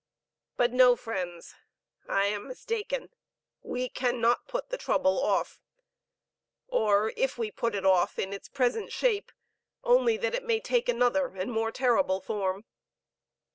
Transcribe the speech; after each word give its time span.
But 0.57 0.73
no, 0.73 0.95
friends, 0.95 1.53
I 2.09 2.25
am 2.25 2.47
mistaken. 2.47 3.11
We 3.61 3.87
cannot 3.87 4.47
put 4.47 4.69
the 4.69 4.77
trouble 4.79 5.21
off. 5.23 5.61
Or, 6.67 7.13
we 7.37 7.51
put 7.51 7.75
it 7.75 7.85
off 7.85 8.17
in 8.17 8.33
its 8.33 8.49
present 8.49 8.91
shape, 8.91 9.31
only 9.83 10.17
that 10.17 10.33
it 10.33 10.43
may 10.43 10.59
take 10.59 10.89
another 10.89 11.27
and 11.35 11.51
more 11.51 11.71
terrible 11.71 12.19
form. 12.19 12.65